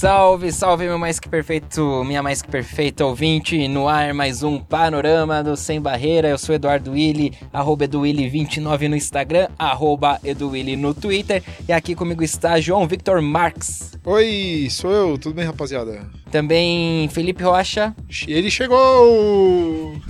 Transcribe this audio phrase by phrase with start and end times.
[0.00, 4.58] Salve, salve, meu mais que perfeito, minha mais que perfeita ouvinte, no ar mais um
[4.58, 6.26] panorama do Sem Barreira.
[6.26, 11.42] Eu sou Eduardo Willi, arroba EduWilli29 no Instagram, arroba EduWilli no Twitter.
[11.68, 13.92] E aqui comigo está João Victor Marx.
[14.02, 16.08] Oi, sou eu, tudo bem, rapaziada?
[16.30, 17.94] Também Felipe Rocha.
[18.26, 20.00] Ele chegou!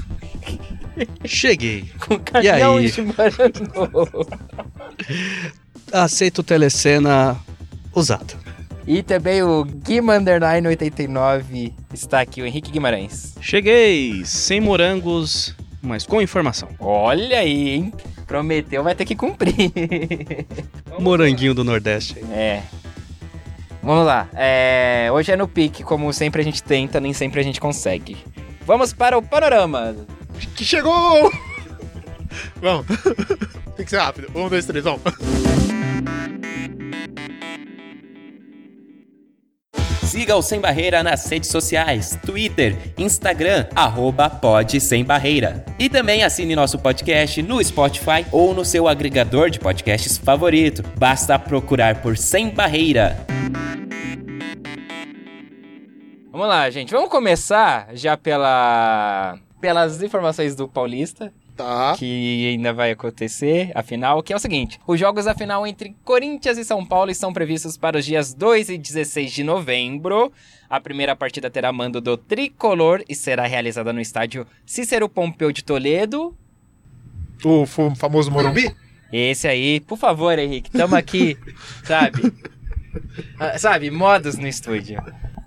[1.25, 1.91] Cheguei.
[2.07, 2.93] Com caminhão de
[5.93, 7.37] Aceito telecena
[7.93, 8.50] usada.
[8.87, 13.35] E também o Guimanderline89 está aqui, o Henrique Guimarães.
[13.41, 16.69] Cheguei, sem morangos, mas com informação.
[16.79, 17.93] Olha aí, hein?
[18.27, 19.55] Prometeu, vai ter que cumprir.
[20.99, 22.19] Moranguinho do Nordeste.
[22.33, 22.63] É.
[23.83, 24.29] Vamos lá.
[24.35, 28.17] É, hoje é no pique, como sempre a gente tenta, nem sempre a gente consegue.
[28.67, 29.97] Vamos para o panorama.
[30.55, 31.33] Que chegou!
[32.61, 32.87] vamos.
[33.77, 34.31] Tem que ser rápido.
[34.35, 35.01] Um, dois, três, vamos.
[40.11, 45.65] Siga o Sem Barreira nas redes sociais, Twitter, Instagram, arroba Pod Sem Barreira.
[45.79, 50.83] E também assine nosso podcast no Spotify ou no seu agregador de podcasts favorito.
[50.99, 53.25] Basta procurar por Sem Barreira.
[56.33, 56.93] Vamos lá, gente.
[56.93, 61.33] Vamos começar já pela pelas informações do Paulista.
[61.61, 61.95] Tá.
[61.95, 66.57] Que ainda vai acontecer, afinal, que é o seguinte: os jogos da final entre Corinthians
[66.57, 70.33] e São Paulo estão previstos para os dias 2 e 16 de novembro.
[70.71, 75.63] A primeira partida terá mando do tricolor e será realizada no estádio Cícero Pompeu de
[75.63, 76.35] Toledo.
[77.45, 78.75] O famoso Morumbi?
[79.13, 81.37] Esse aí, por favor, Henrique, tamo aqui,
[81.85, 82.33] sabe?
[83.39, 85.01] Ah, sabe, modos no estúdio.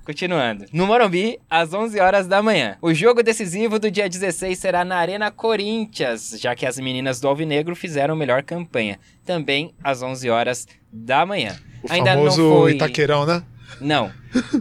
[0.05, 0.65] Continuando.
[0.73, 2.77] No Morumbi, às 11 horas da manhã.
[2.81, 7.27] O jogo decisivo do dia 16 será na Arena Corinthians, já que as meninas do
[7.27, 8.99] Alvinegro fizeram melhor campanha.
[9.25, 11.55] Também às 11 horas da manhã.
[11.81, 12.73] O Ainda famoso não foi...
[12.73, 13.43] Itaquerão, né?
[13.79, 14.11] Não.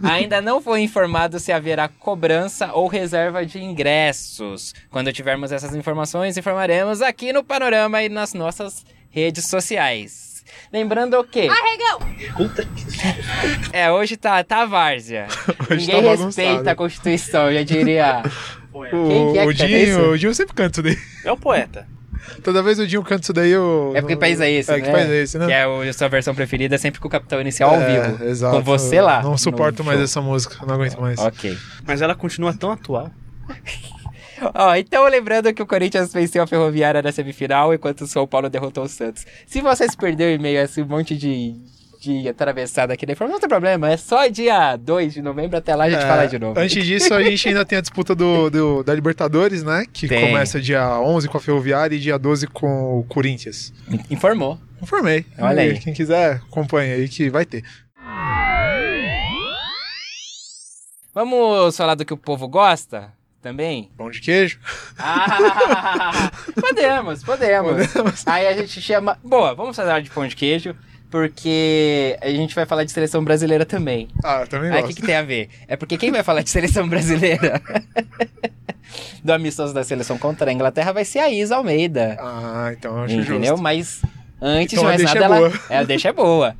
[0.03, 4.73] Ainda não foi informado se haverá cobrança ou reserva de ingressos.
[4.89, 10.32] Quando tivermos essas informações, informaremos aqui no Panorama e nas nossas redes sociais.
[10.71, 11.49] Lembrando o quê?
[11.49, 11.99] Arregão!
[13.71, 15.27] É, hoje tá, tá várzea.
[15.69, 18.23] Hoje Ninguém tá respeita a Constituição, eu já diria.
[18.73, 20.97] O, Quem que é que o, Dinho, o Dinho sempre canta isso daí.
[21.23, 21.87] É o poeta.
[22.43, 23.91] Toda vez o Dinho canta isso daí, eu.
[23.95, 24.81] É porque país é esse, é, né?
[24.81, 25.45] que país é esse, né?
[25.45, 28.23] Que é a sua versão preferida, sempre com o Capitão Inicial ao é, vivo.
[28.23, 28.55] Exato.
[28.55, 29.21] Com você lá.
[29.21, 31.19] Não suporto mais essa música, não aguento mais.
[31.19, 31.57] Ok.
[31.85, 33.11] Mas ela continua tão atual.
[34.53, 38.49] Ó, então lembrando que o Corinthians venceu a Ferroviária na semifinal, enquanto o São Paulo
[38.49, 39.25] derrotou o Santos.
[39.45, 41.55] Se você se perdeu em meio a esse monte de,
[42.01, 45.75] de atravessada aqui da informação, não tem problema, é só dia 2 de novembro, até
[45.75, 46.59] lá a gente é, fala de novo.
[46.59, 49.85] Antes disso, a gente ainda tem a disputa do, do da Libertadores, né?
[49.91, 50.27] Que tem.
[50.27, 53.73] começa dia 11 com a Ferroviária e dia 12 com o Corinthians.
[54.09, 54.59] Informou.
[54.81, 55.25] Informei.
[55.39, 55.79] Olha aí.
[55.79, 57.63] Quem quiser, acompanha aí que vai ter.
[61.13, 63.13] Vamos falar do que o povo gosta?
[63.43, 63.91] Também?
[63.97, 64.57] Pão de queijo?
[64.97, 68.23] Ah, podemos, podemos, podemos.
[68.25, 69.19] Aí a gente chama.
[69.21, 70.73] Boa, vamos falar de pão de queijo,
[71.11, 74.07] porque a gente vai falar de seleção brasileira também.
[74.23, 75.49] Ah, também Aí o que, que tem a ver?
[75.67, 77.61] É porque quem vai falar de seleção brasileira
[79.21, 82.17] do amistoso da seleção contra a Inglaterra vai ser a Isa Almeida.
[82.21, 83.49] Ah, então eu acho Entendeu?
[83.49, 83.61] Justo.
[83.61, 84.01] Mas
[84.41, 85.53] antes então, de mais nada, é ela.
[85.69, 86.55] É, a deixa é boa.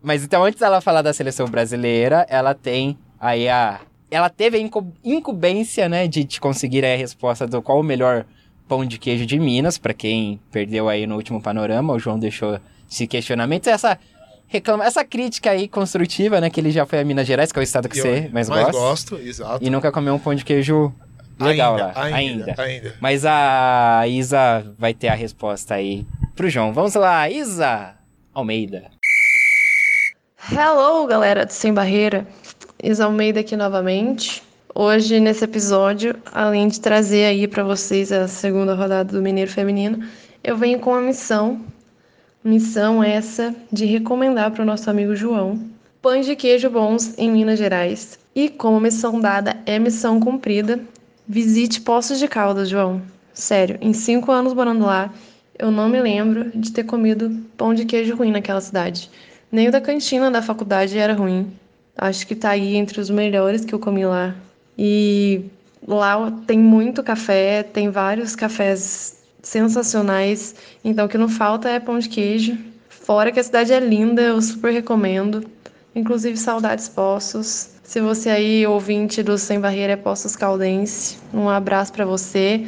[0.00, 3.80] Mas então, antes dela falar da seleção brasileira, ela tem aí a
[4.10, 4.70] ela teve a
[5.04, 8.24] incumbência, né, de, de conseguir a resposta do qual o melhor
[8.66, 12.58] pão de queijo de Minas, para quem perdeu aí no último panorama, o João deixou
[12.90, 13.98] esse questionamento, essa
[14.46, 17.60] reclama, essa crítica aí construtiva, né, que ele já foi a Minas Gerais, que é
[17.60, 18.80] o estado que você mais, mais gosta.
[18.80, 19.64] gosto, exato.
[19.64, 20.92] E nunca comeu um pão de queijo
[21.38, 22.62] legal ainda, lá, ainda, ainda.
[22.62, 22.94] ainda.
[23.00, 26.72] Mas a Isa vai ter a resposta aí pro João.
[26.72, 27.94] Vamos lá, Isa
[28.34, 28.90] Almeida.
[30.50, 32.26] Hello, galera do Sem Barreira.
[32.82, 34.42] Isa Almeida aqui novamente.
[34.74, 40.06] Hoje, nesse episódio, além de trazer aí para vocês a segunda rodada do Mineiro Feminino,
[40.44, 41.60] eu venho com uma missão.
[42.44, 45.58] Missão essa de recomendar para o nosso amigo João
[46.00, 48.18] pães de queijo bons em Minas Gerais.
[48.34, 50.80] E como missão dada é missão cumprida,
[51.26, 53.02] visite Poços de Caldas, João.
[53.34, 55.12] Sério, em cinco anos morando lá,
[55.58, 59.10] eu não me lembro de ter comido pão de queijo ruim naquela cidade.
[59.50, 61.52] Nem o da cantina da faculdade era ruim.
[62.00, 64.32] Acho que tá aí entre os melhores que eu comi lá.
[64.78, 65.44] E
[65.86, 70.54] lá tem muito café, tem vários cafés sensacionais.
[70.84, 72.56] Então o que não falta é pão de queijo.
[72.88, 75.44] Fora que a cidade é linda, eu super recomendo.
[75.92, 77.70] Inclusive saudades Poços.
[77.82, 82.64] Se você aí ouvinte do Sem Barreira é Poços Caldense, um abraço para você.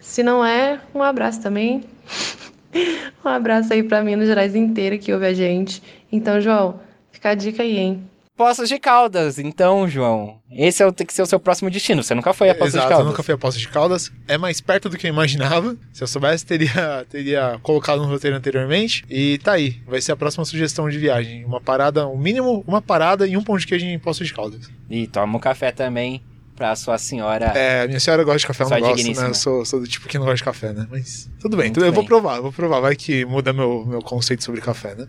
[0.00, 1.84] Se não é, um abraço também.
[3.22, 5.82] um abraço aí para Minas Gerais inteira que ouve a gente.
[6.10, 6.80] Então, João,
[7.10, 8.11] fica a dica aí, hein?
[8.42, 9.38] Poços de Caldas.
[9.38, 12.02] Então, João, esse é o, tem que ser o seu próximo destino.
[12.02, 13.06] Você nunca foi a Poços Exato, de Caldas.
[13.06, 14.10] eu nunca fui a Poços de Caldas.
[14.26, 15.76] É mais perto do que eu imaginava.
[15.92, 19.04] Se eu soubesse, teria, teria colocado no roteiro anteriormente.
[19.08, 19.80] E tá aí.
[19.86, 21.44] Vai ser a próxima sugestão de viagem.
[21.44, 24.34] Uma parada, o um mínimo uma parada e um pão de queijo em Poços de
[24.34, 24.68] Caldas.
[24.90, 26.20] E toma um café também
[26.56, 27.46] pra sua senhora.
[27.54, 29.28] É, minha senhora gosta de café, eu não gosto, né?
[29.28, 30.88] Eu sou, sou, do tipo que não gosta de café, né?
[30.90, 32.80] Mas tudo bem, tudo, eu vou provar, vou provar.
[32.80, 35.06] Vai que muda meu, meu conceito sobre café, né?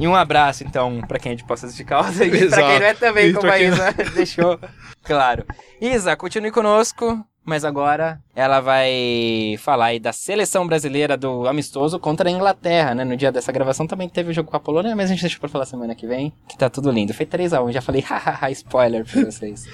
[0.00, 2.86] E um abraço, então, para quem é de Poços de Caldas e para quem não
[2.86, 4.58] é também, como a Isa deixou
[5.04, 5.44] claro.
[5.78, 12.30] Isa, continue conosco, mas agora ela vai falar aí da seleção brasileira do amistoso contra
[12.30, 13.04] a Inglaterra, né?
[13.04, 15.38] No dia dessa gravação também teve o jogo com a Polônia, mas a gente deixa
[15.38, 17.12] pra falar semana que vem, que tá tudo lindo.
[17.12, 19.66] Foi 3x1, já falei, hahaha, spoiler pra vocês.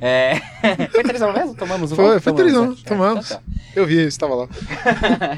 [0.00, 0.36] É...
[0.92, 1.54] Foi 3x1 mesmo?
[1.56, 3.32] Tomamos o Foi, foi 3x1, tomamos.
[3.32, 3.42] É, tá, tá.
[3.74, 4.48] Eu vi, estava lá.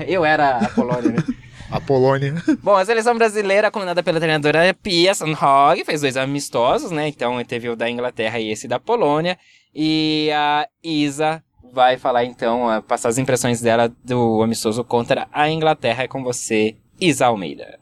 [0.07, 1.25] Eu era a Polônia, né?
[1.71, 2.35] A Polônia.
[2.63, 7.09] Bom, a seleção brasileira, comandada pela treinadora Pia Sandhog, fez dois amistosos, né?
[7.09, 9.39] Então teve o da Inglaterra e esse da Polônia.
[9.75, 16.05] E a Isa vai falar então, passar as impressões dela do amistoso contra a Inglaterra.
[16.05, 17.79] É com você, Isa Almeida.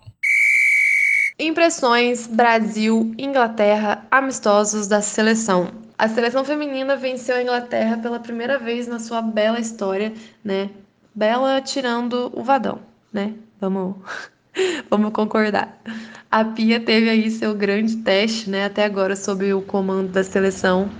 [1.38, 5.68] Impressões Brasil-Inglaterra amistosos da seleção.
[5.98, 10.12] A seleção feminina venceu a Inglaterra pela primeira vez na sua bela história,
[10.44, 10.70] né?
[11.14, 12.80] Bela tirando o Vadão,
[13.12, 13.34] né?
[13.62, 13.94] Vamos,
[14.90, 15.80] vamos concordar.
[16.28, 20.90] A Pia teve aí seu grande teste, né, até agora sob o comando da seleção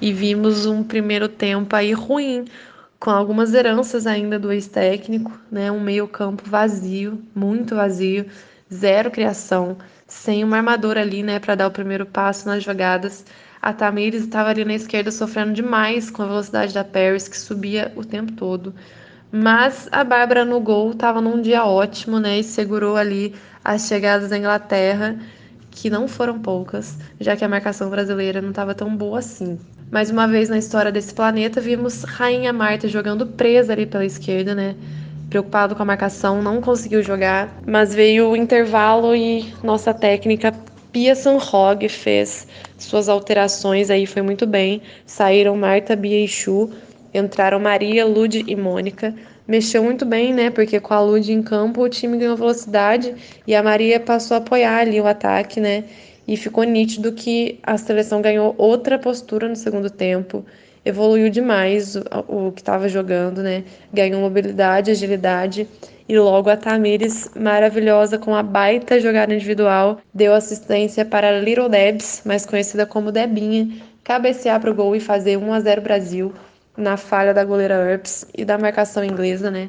[0.00, 2.44] e vimos um primeiro tempo aí ruim,
[2.98, 8.26] com algumas heranças ainda do ex-técnico, né, um meio-campo vazio, muito vazio,
[8.72, 13.24] zero criação, sem uma armadura ali, né, para dar o primeiro passo nas jogadas.
[13.62, 17.92] A Tamires estava ali na esquerda sofrendo demais com a velocidade da Paris, que subia
[17.94, 18.74] o tempo todo.
[19.30, 22.38] Mas a Bárbara no gol estava num dia ótimo, né?
[22.38, 23.34] E segurou ali
[23.64, 25.18] as chegadas da Inglaterra,
[25.70, 29.58] que não foram poucas, já que a marcação brasileira não estava tão boa assim.
[29.90, 34.54] Mais uma vez na história desse planeta, vimos Rainha Marta jogando presa ali pela esquerda,
[34.54, 34.74] né?
[35.30, 40.54] Preocupado com a marcação, não conseguiu jogar, mas veio o intervalo e nossa técnica
[40.90, 42.46] Pia Sanhog fez
[42.78, 44.80] suas alterações aí, foi muito bem.
[45.06, 46.70] Saíram Marta, Bia e Chu,
[47.18, 49.14] Entraram Maria, Lude e Mônica.
[49.46, 50.50] Mexeu muito bem, né?
[50.50, 53.14] Porque com a Lude em campo o time ganhou velocidade
[53.46, 55.84] e a Maria passou a apoiar ali o ataque, né?
[56.26, 60.44] E ficou nítido que a seleção ganhou outra postura no segundo tempo.
[60.84, 63.64] Evoluiu demais o, o que estava jogando, né?
[63.92, 65.66] Ganhou mobilidade, agilidade.
[66.06, 72.22] E logo a Tamires, maravilhosa com a baita jogada individual, deu assistência para Little Debs,
[72.24, 73.68] mais conhecida como Debinha,
[74.04, 76.32] cabecear para o gol e fazer 1 a 0 Brasil
[76.78, 79.68] na falha da goleira Earps e da marcação inglesa, né?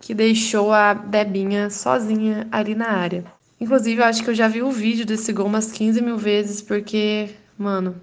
[0.00, 3.24] Que deixou a Debinha sozinha ali na área.
[3.58, 6.60] Inclusive, eu acho que eu já vi o vídeo desse gol umas 15 mil vezes,
[6.60, 7.94] porque, mano,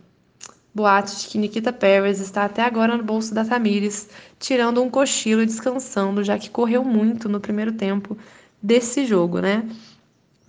[0.74, 5.44] boatos de que Nikita Pérez está até agora no bolso da Tamires, tirando um cochilo
[5.44, 8.18] e descansando, já que correu muito no primeiro tempo
[8.62, 9.64] desse jogo, né?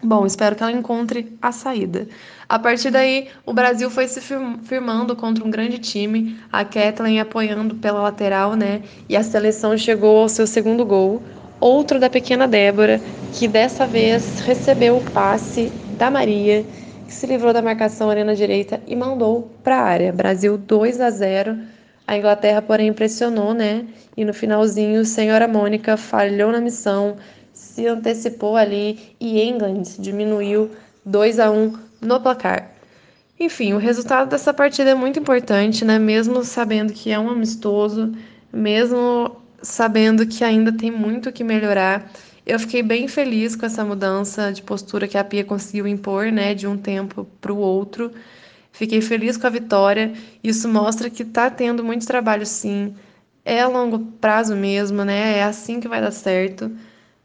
[0.02, 2.08] Bom, espero que ela encontre a saída.
[2.50, 7.76] A partir daí, o Brasil foi se firmando contra um grande time, a Kathleen apoiando
[7.76, 8.82] pela lateral, né?
[9.08, 11.22] E a seleção chegou ao seu segundo gol,
[11.60, 13.00] outro da pequena Débora,
[13.32, 16.66] que dessa vez recebeu o passe da Maria,
[17.06, 20.12] que se livrou da marcação ali na direita e mandou para a área.
[20.12, 21.56] Brasil 2 a 0.
[22.04, 23.86] A Inglaterra, porém, impressionou, né?
[24.16, 27.16] E no finalzinho, senhora Mônica falhou na missão
[27.52, 30.72] se antecipou ali e England diminuiu
[31.04, 32.70] 2 a 1 no placar.
[33.38, 35.98] Enfim, o resultado dessa partida é muito importante, né?
[35.98, 38.12] Mesmo sabendo que é um amistoso,
[38.52, 42.10] mesmo sabendo que ainda tem muito que melhorar.
[42.46, 46.54] Eu fiquei bem feliz com essa mudança de postura que a Pia conseguiu impor, né,
[46.54, 48.10] de um tempo para o outro.
[48.72, 50.12] Fiquei feliz com a vitória.
[50.42, 52.94] Isso mostra que está tendo muito trabalho, sim.
[53.44, 55.38] É a longo prazo mesmo, né?
[55.38, 56.70] É assim que vai dar certo.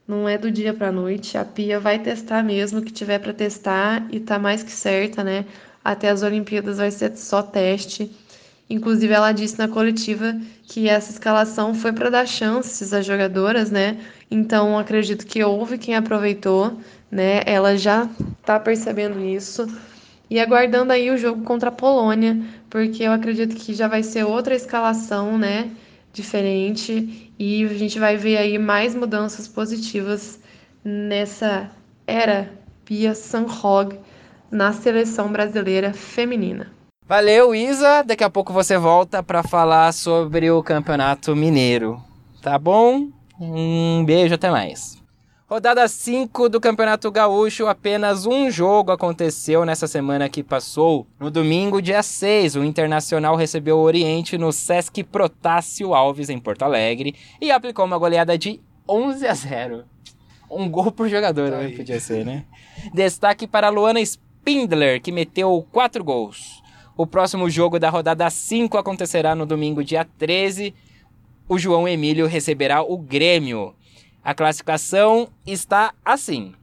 [0.07, 1.37] Não é do dia para noite.
[1.37, 5.23] A Pia vai testar mesmo o que tiver para testar e tá mais que certa,
[5.23, 5.45] né?
[5.83, 8.11] Até as Olimpíadas vai ser só teste.
[8.69, 13.97] Inclusive, ela disse na coletiva que essa escalação foi para dar chances às jogadoras, né?
[14.29, 17.41] Então, acredito que houve quem aproveitou, né?
[17.45, 18.07] Ela já
[18.43, 19.67] tá percebendo isso.
[20.29, 24.23] E aguardando aí o jogo contra a Polônia, porque eu acredito que já vai ser
[24.23, 25.69] outra escalação, né?
[26.15, 27.29] Diferente.
[27.37, 30.39] E a gente vai ver aí mais mudanças positivas
[30.81, 31.69] nessa
[32.07, 32.49] era
[32.85, 33.99] Pia Sanhog
[34.49, 36.71] na seleção brasileira feminina.
[37.05, 38.01] Valeu, Isa.
[38.01, 42.01] Daqui a pouco você volta para falar sobre o Campeonato Mineiro.
[42.41, 43.09] Tá bom?
[43.37, 44.97] Um beijo, até mais.
[45.55, 51.07] Rodada 5 do Campeonato Gaúcho, apenas um jogo aconteceu nessa semana que passou.
[51.17, 56.63] No domingo, dia 6, o Internacional recebeu o Oriente no Sesc Protássio Alves, em Porto
[56.63, 59.85] Alegre, e aplicou uma goleada de 11 a 0.
[60.51, 61.69] Um gol por jogador, tá né?
[61.69, 62.43] Podia ser, né?
[62.93, 66.61] Destaque para Luana Spindler, que meteu 4 gols.
[66.97, 70.75] O próximo jogo da rodada 5 acontecerá no domingo, dia 13.
[71.47, 73.73] O João Emílio receberá o Grêmio.
[74.25, 76.55] A classificação está assim.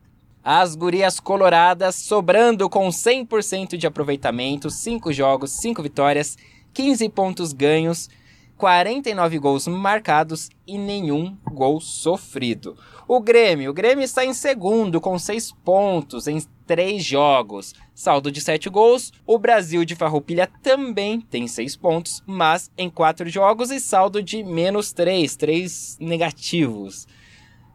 [0.42, 6.37] As gurias coloradas sobrando com 100% de aproveitamento, 5 jogos, 5 vitórias,
[6.75, 8.11] 15 pontos ganhos,
[8.57, 12.76] 49 gols marcados e nenhum gol sofrido.
[13.07, 18.40] O Grêmio, o Grêmio está em segundo com 6 pontos em 3 jogos, saldo de
[18.40, 19.12] 7 gols.
[19.25, 24.42] O Brasil de Farroupilha também tem 6 pontos, mas em 4 jogos e saldo de
[24.42, 27.07] menos 3, 3 negativos.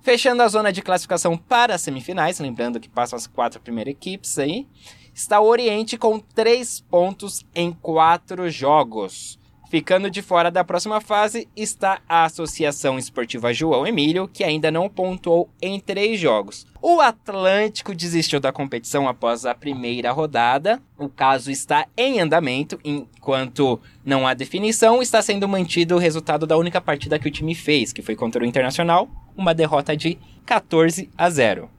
[0.08, 4.40] Fechando a zona de classificação para as semifinais, lembrando que passam as quatro primeiras equipes
[4.40, 4.66] aí,
[5.14, 9.38] está o Oriente com três pontos em quatro jogos.
[9.70, 14.88] Ficando de fora da próxima fase está a Associação Esportiva João Emílio, que ainda não
[14.88, 16.66] pontuou em três jogos.
[16.82, 20.82] O Atlântico desistiu da competição após a primeira rodada.
[20.98, 26.56] O caso está em andamento, enquanto não há definição, está sendo mantido o resultado da
[26.56, 31.10] única partida que o time fez, que foi contra o Internacional, uma derrota de 14
[31.18, 31.77] a 0.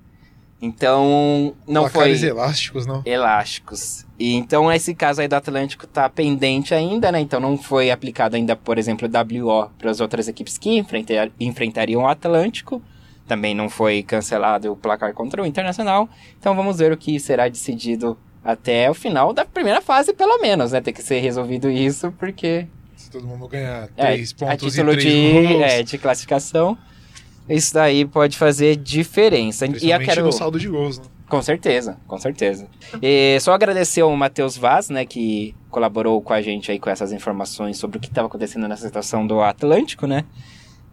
[0.60, 2.28] Então, não Placares foi.
[2.28, 3.02] elásticos, não?
[3.04, 4.04] Elásticos.
[4.18, 7.20] E então, esse caso aí do Atlântico tá pendente ainda, né?
[7.20, 12.02] Então, não foi aplicado ainda, por exemplo, WO para as outras equipes que enfrentar, enfrentariam
[12.02, 12.82] o Atlântico.
[13.26, 16.08] Também não foi cancelado o placar contra o Internacional.
[16.40, 20.72] Então, vamos ver o que será decidido até o final da primeira fase, pelo menos,
[20.72, 20.80] né?
[20.80, 22.66] Tem que ser resolvido isso, porque.
[22.96, 25.62] Se todo mundo ganhar três é, pontos a título e três de, gols.
[25.62, 26.76] é, de classificação.
[27.48, 29.66] Isso daí pode fazer diferença.
[29.66, 30.24] E eu quero.
[30.24, 31.04] no saldo de gols, né?
[31.28, 32.66] Com certeza, com certeza.
[33.02, 37.12] E só agradecer ao Matheus Vaz, né, que colaborou com a gente aí com essas
[37.12, 40.24] informações sobre o que estava acontecendo nessa situação do Atlântico, né?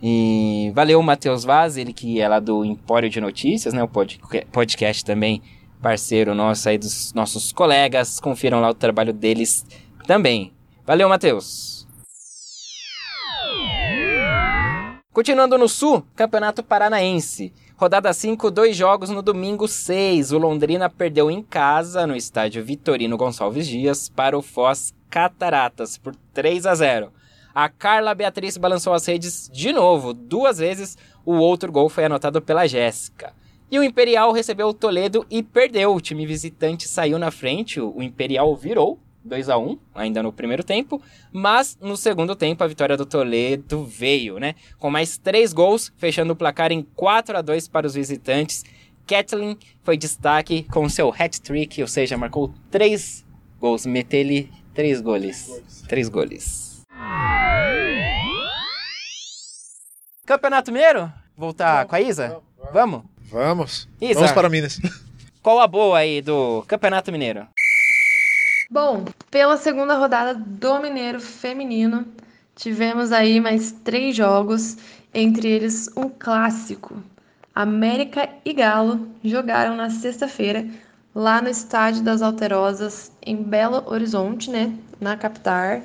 [0.04, 3.82] E valeu, Matheus Vaz, ele que é lá do Empório de Notícias, né?
[3.82, 4.20] O pod-
[4.52, 5.42] podcast também,
[5.82, 8.20] parceiro nosso aí dos nossos colegas.
[8.20, 9.66] Confiram lá o trabalho deles
[10.06, 10.52] também.
[10.86, 11.75] Valeu, Matheus!
[15.16, 17.54] Continuando no Sul, Campeonato Paranaense.
[17.78, 20.34] Rodada 5, dois jogos no domingo 6.
[20.34, 26.14] O Londrina perdeu em casa, no estádio Vitorino Gonçalves Dias, para o Foz Cataratas, por
[26.34, 27.14] 3 a 0.
[27.54, 30.98] A Carla Beatriz balançou as redes de novo, duas vezes.
[31.26, 33.32] O outro gol foi anotado pela Jéssica.
[33.72, 35.96] E o Imperial recebeu o Toledo e perdeu.
[35.96, 40.64] O time visitante saiu na frente, o Imperial virou 2 a 1 ainda no primeiro
[40.64, 41.02] tempo,
[41.34, 44.54] mas no segundo tempo a vitória do Toledo veio, né?
[44.78, 48.64] Com mais três gols, fechando o placar em 4 a 2 para os visitantes.
[49.08, 53.26] Kathleen foi destaque com seu hat-trick, ou seja, marcou três
[53.60, 55.50] gols, meteu-lhe três goles.
[55.88, 56.82] Três goles.
[60.26, 61.12] Campeonato Mineiro?
[61.38, 62.42] Voltar com a Isa?
[62.72, 63.04] Vamos?
[63.30, 63.88] Vamos.
[64.00, 64.16] Isa.
[64.16, 64.80] Vamos para Minas.
[65.42, 67.48] Qual a boa aí do Campeonato Mineiro?
[68.70, 72.04] Bom, pela segunda rodada do Mineiro Feminino,
[72.56, 74.76] tivemos aí mais três jogos,
[75.14, 76.96] entre eles um clássico.
[77.54, 80.66] América e Galo jogaram na sexta-feira
[81.14, 85.82] lá no Estádio das Alterosas, em Belo Horizonte, né, na capital,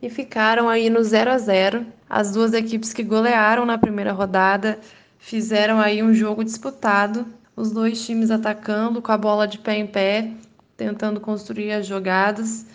[0.00, 1.86] e ficaram aí no 0 a 0.
[2.08, 4.78] As duas equipes que golearam na primeira rodada
[5.18, 9.86] fizeram aí um jogo disputado, os dois times atacando com a bola de pé em
[9.86, 10.30] pé
[10.76, 12.66] tentando construir as jogadas,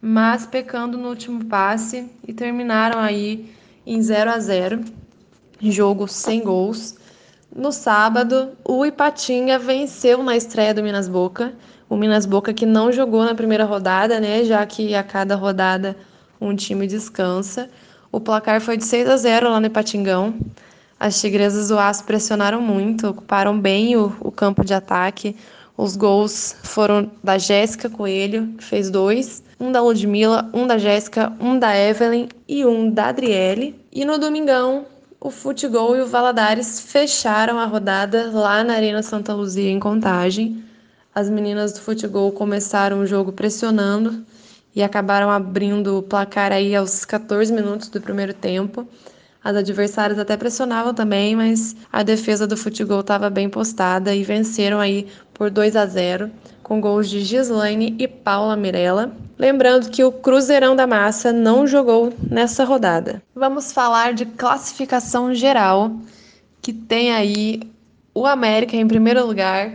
[0.00, 3.52] mas pecando no último passe e terminaram aí
[3.86, 4.84] em 0 a 0,
[5.60, 6.96] jogo sem gols.
[7.54, 11.54] No sábado, o Ipatinga venceu na estreia do Minas Boca,
[11.88, 15.96] o Minas Boca que não jogou na primeira rodada, né, já que a cada rodada
[16.40, 17.70] um time descansa.
[18.10, 20.34] O placar foi de 6 a 0 lá no Ipatingão.
[20.98, 25.36] As tigresas do Aço pressionaram muito, ocuparam bem o, o campo de ataque.
[25.76, 31.32] Os gols foram da Jéssica Coelho, que fez dois, um da Ludmilla, um da Jéssica,
[31.40, 33.74] um da Evelyn e um da Adriele.
[33.90, 34.86] E no domingão,
[35.20, 40.62] o Futebol e o Valadares fecharam a rodada lá na Arena Santa Luzia, em Contagem.
[41.14, 44.24] As meninas do futebol começaram o jogo pressionando
[44.76, 48.86] e acabaram abrindo o placar aí aos 14 minutos do primeiro tempo.
[49.44, 54.80] As adversárias até pressionavam também, mas a defesa do futebol estava bem postada e venceram
[54.80, 56.30] aí por 2 a 0
[56.62, 59.12] com gols de Gislaine e Paula Mirella.
[59.38, 63.22] Lembrando que o Cruzeirão da Massa não jogou nessa rodada.
[63.34, 65.94] Vamos falar de classificação geral,
[66.62, 67.60] que tem aí
[68.14, 69.72] o América em primeiro lugar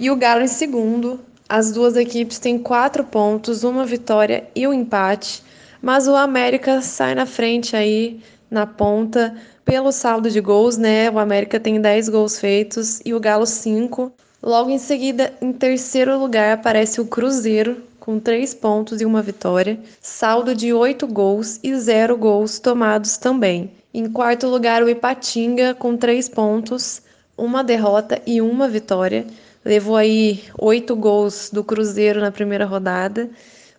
[0.00, 1.20] e o Galo em segundo.
[1.48, 5.44] As duas equipes têm quatro pontos, uma vitória e um empate,
[5.80, 8.20] mas o América sai na frente aí
[8.52, 11.10] na ponta pelo saldo de gols, né?
[11.10, 14.12] O América tem 10 gols feitos e o Galo 5.
[14.42, 19.80] Logo em seguida, em terceiro lugar, aparece o Cruzeiro, com 3 pontos e uma vitória,
[20.02, 23.70] saldo de 8 gols e 0 gols tomados também.
[23.94, 27.00] Em quarto lugar, o Ipatinga, com 3 pontos,
[27.36, 29.24] uma derrota e uma vitória.
[29.64, 33.30] Levou aí 8 gols do Cruzeiro na primeira rodada,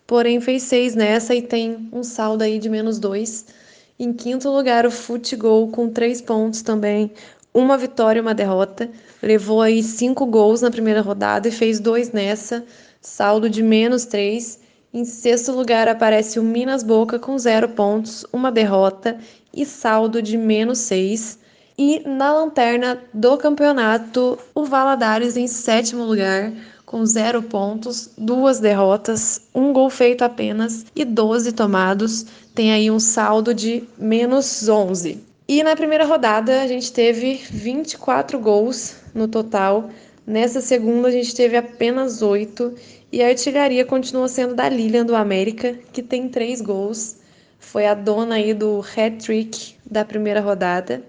[0.04, 3.62] porém fez 6 nessa e tem um saldo aí de menos 2.
[4.04, 7.10] Em quinto lugar, o Futebol com 3 pontos também,
[7.54, 8.90] uma vitória e uma derrota.
[9.22, 12.66] Levou aí cinco gols na primeira rodada e fez dois nessa,
[13.00, 14.58] saldo de menos três.
[14.92, 19.16] Em sexto lugar aparece o Minas Boca com zero pontos, uma derrota
[19.54, 21.38] e saldo de menos seis.
[21.78, 26.52] E na lanterna do campeonato, o Valadares em sétimo lugar,
[26.94, 32.24] com zero pontos, duas derrotas, um gol feito apenas e 12 tomados.
[32.54, 35.18] Tem aí um saldo de menos 11.
[35.48, 39.90] E na primeira rodada a gente teve 24 gols no total.
[40.24, 42.72] Nessa segunda a gente teve apenas 8
[43.10, 47.16] e a artilharia continua sendo da Lilian do América, que tem 3 gols.
[47.58, 51.02] Foi a dona aí do hat-trick da primeira rodada.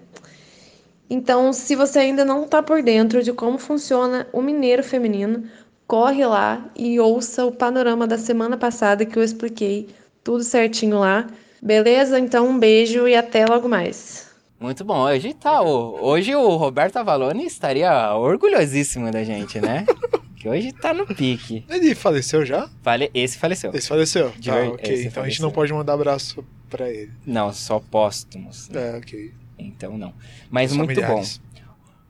[1.08, 5.44] Então, se você ainda não está por dentro de como funciona o Mineiro Feminino,
[5.86, 9.88] corre lá e ouça o panorama da semana passada que eu expliquei
[10.22, 11.26] tudo certinho lá.
[11.62, 12.18] Beleza?
[12.18, 14.26] Então, um beijo e até logo mais.
[14.58, 15.00] Muito bom.
[15.04, 15.62] Hoje tá.
[15.62, 19.84] Hoje o Roberto Avalone estaria orgulhosíssimo da gente, né?
[20.36, 21.64] que hoje tá no pique.
[21.68, 22.68] Ele faleceu já?
[22.82, 23.10] Fale...
[23.12, 23.70] Esse faleceu.
[23.74, 24.32] Esse faleceu.
[24.38, 24.94] De ah, ok.
[24.94, 25.22] Esse então faleceu.
[25.22, 27.12] a gente não pode mandar abraço pra ele.
[27.24, 28.70] Não, só póstumos.
[28.74, 29.32] É, ok.
[29.58, 30.14] Então não.
[30.50, 31.38] Mas Os muito familiares.
[31.38, 31.45] bom.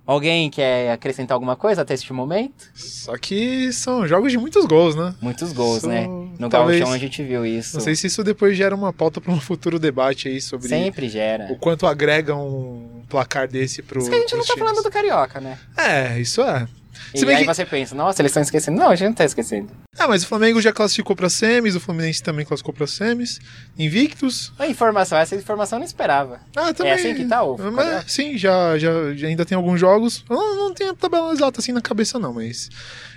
[0.07, 2.71] Alguém quer acrescentar alguma coisa até este momento?
[2.75, 5.13] Só que são jogos de muitos gols, né?
[5.21, 5.91] Muitos gols, são...
[5.91, 6.07] né?
[6.39, 6.79] No Talvez...
[6.79, 7.75] Gauchão a gente viu isso.
[7.75, 10.69] Não sei se isso depois gera uma pauta para um futuro debate aí sobre.
[10.69, 11.53] Sempre gera.
[11.53, 13.99] O quanto agrega um placar desse pro.
[13.99, 14.69] Isso que a gente não tá times.
[14.69, 15.59] falando do Carioca, né?
[15.77, 16.69] É, isso é.
[17.15, 17.47] Se e aí que...
[17.47, 18.79] você pensa, nossa, eles estão esquecendo.
[18.79, 19.71] Não, a gente não tá esquecendo.
[19.99, 23.41] Ah, mas o Flamengo já classificou pra semis, o Fluminense também classificou pra semis.
[23.79, 24.53] Invictus.
[24.59, 26.41] A informação, essa informação eu não esperava.
[26.55, 26.93] Ah, também.
[26.93, 30.25] É assim que tá o mas, Sim, já, já, já, ainda tem alguns jogos.
[30.29, 32.69] Eu não, não tenho a tabela exata assim na cabeça, não, mas.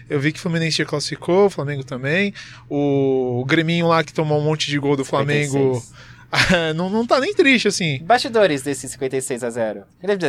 [0.09, 2.33] Eu vi que o Fluminense já classificou, o Flamengo também.
[2.67, 5.83] O, o Greminho lá que tomou um monte de gol do Flamengo.
[6.75, 7.99] não, não tá nem triste, assim.
[8.03, 9.83] Bastidores desse 56 a 0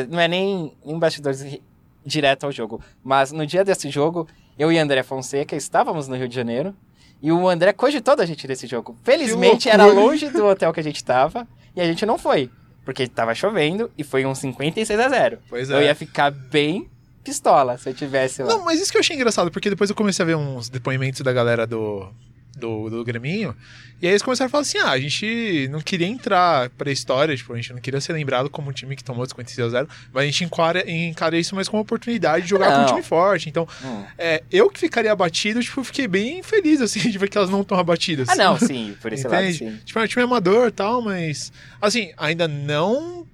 [0.08, 1.60] Não é nem um bastidores
[2.04, 2.80] direto ao jogo.
[3.02, 4.26] Mas no dia desse jogo,
[4.58, 6.74] eu e André Fonseca estávamos no Rio de Janeiro.
[7.22, 8.96] E o André cogitou da gente desse jogo.
[9.02, 12.50] Felizmente era longe do hotel que a gente estava e a gente não foi.
[12.84, 15.38] Porque estava chovendo e foi um 56 a 0.
[15.48, 15.74] Pois é.
[15.74, 16.88] Eu ia ficar bem
[17.22, 18.48] pistola se eu tivesse lá.
[18.48, 21.20] Não, mas isso que eu achei engraçado, porque depois eu comecei a ver uns depoimentos
[21.20, 22.08] da galera do,
[22.56, 23.54] do, do Greminho.
[24.00, 27.36] E aí eles começaram a falar assim: ah, a gente não queria entrar pra história,
[27.36, 29.88] tipo, a gente não queria ser lembrado como um time que tomou 56 a 0,
[30.12, 32.76] mas a gente encara, encara isso mais como uma oportunidade de jogar não.
[32.76, 33.48] com um time forte.
[33.48, 34.04] Então, hum.
[34.16, 37.60] é, eu que ficaria abatido, tipo, fiquei bem feliz, assim, de ver que elas não
[37.60, 38.28] estão abatidas.
[38.28, 39.78] Ah, não, sim, por esse lado, sim.
[39.84, 43.26] Tipo, é um time amador e tal, mas, assim, ainda não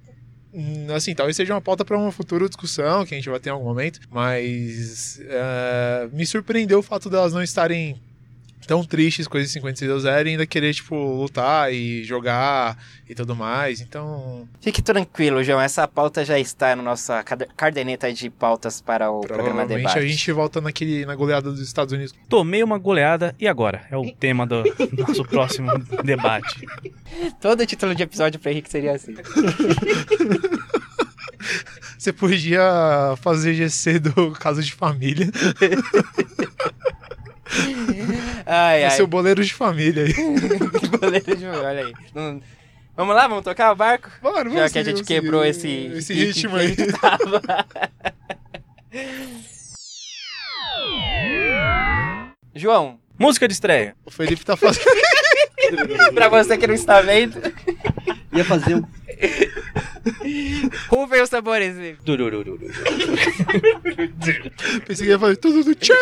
[0.95, 3.53] assim, talvez seja uma pauta para uma futura discussão que a gente vai ter em
[3.53, 8.01] algum momento, mas uh, me surpreendeu o fato delas não estarem
[8.67, 12.77] tão tristes com esse 56 a 0 e ainda querer, tipo, lutar e jogar
[13.09, 13.79] e tudo mais.
[13.79, 14.47] Então.
[14.59, 15.61] Fique tranquilo, João.
[15.61, 19.97] Essa pauta já está na nossa caderneta de pautas para o programa debate.
[19.97, 22.13] a gente volta naquele, na goleada dos Estados Unidos.
[22.27, 23.87] Tomei uma goleada e agora?
[23.89, 24.63] É o tema do
[24.97, 25.71] nosso próximo
[26.03, 26.67] debate.
[27.39, 29.15] Todo título de episódio para Henrique seria assim.
[31.97, 35.27] Você podia fazer GC do caso de família.
[38.45, 38.91] ai, ai.
[38.91, 40.13] Seu boleiro de família aí.
[40.99, 41.93] boleiro de família, olha aí.
[42.95, 44.09] Vamos lá, vamos tocar o barco?
[44.21, 46.75] Bora, vamos Já que a gente quebrou esse, esse ritmo aí.
[52.55, 52.99] João.
[53.19, 53.95] Música de estreia.
[54.05, 54.85] O Felipe tá fazendo.
[56.13, 57.41] pra você que não está vendo.
[58.31, 58.83] Ia fazer um.
[60.89, 61.75] Rufem os sabores.
[64.85, 65.95] Pensei que ia fazer tudo do tchau.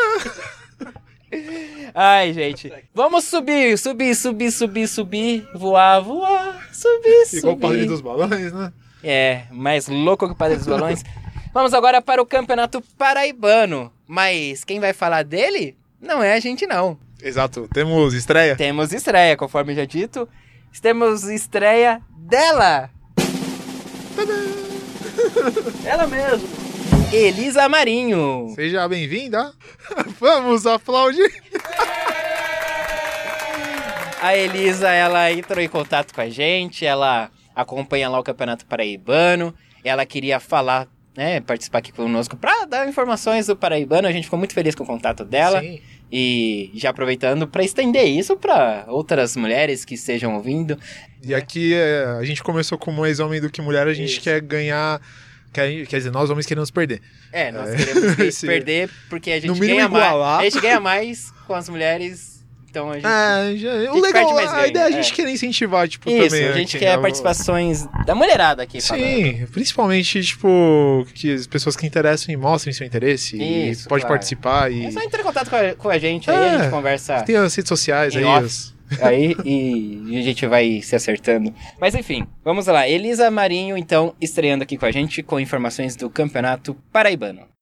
[1.94, 2.72] Ai, gente.
[2.94, 5.48] Vamos subir, subir, subir, subir, subir.
[5.56, 7.38] Voar, voar, subir, subir.
[7.40, 8.74] Igual o Padre dos Balões, né?
[9.04, 11.04] É, mais louco que o Padre dos Balões.
[11.54, 13.92] Vamos agora para o Campeonato Paraibano.
[14.08, 16.98] Mas quem vai falar dele não é a gente, não.
[17.22, 17.68] Exato.
[17.74, 18.56] Temos estreia?
[18.56, 20.28] Temos estreia, conforme já dito.
[20.82, 22.90] Temos estreia dela.
[25.86, 26.65] Ela mesmo.
[27.16, 28.52] Elisa Marinho.
[28.54, 29.54] Seja bem-vinda.
[30.20, 31.32] Vamos aplaudir.
[34.22, 39.54] A Elisa, ela entrou em contato com a gente, ela acompanha lá o Campeonato Paraibano,
[39.82, 44.38] ela queria falar, né, participar aqui conosco para dar informações do Paraibano, a gente ficou
[44.38, 45.62] muito feliz com o contato dela.
[45.62, 45.80] Sim.
[46.12, 50.78] E já aproveitando para estender isso para outras mulheres que estejam ouvindo.
[51.24, 54.22] E aqui é, a gente começou como mais homem do que mulher, a gente Isso.
[54.22, 55.02] quer ganhar.
[55.56, 57.02] Quer, quer dizer, nós homens queremos perder.
[57.32, 57.78] É, nós É.
[57.78, 60.06] queremos perder porque a gente ganha mais.
[60.06, 64.38] A gente ganha mais com as mulheres, então a gente É, já- o gente legal,
[64.38, 64.92] a ganho, ideia é a é.
[65.02, 66.48] gente querer incentivar, tipo, Isso, também.
[66.50, 67.02] a gente aqui, quer né?
[67.02, 69.04] participações da mulherada aqui falando.
[69.06, 73.38] Sim, principalmente, tipo, que as pessoas que interessam e mostrem seu interesse.
[73.42, 74.16] Isso, e pode claro.
[74.16, 74.86] participar e.
[74.88, 76.60] É só entrar em contato com a, com a gente aí, a É.
[76.64, 78.24] gente conversa Tem as redes sociais aí.
[78.26, 78.75] off.
[79.02, 81.54] Aí e a gente vai se acertando.
[81.80, 82.88] Mas enfim, vamos lá.
[82.88, 87.55] Elisa Marinho, então, estreando aqui com a gente com informações do Campeonato Paraibano.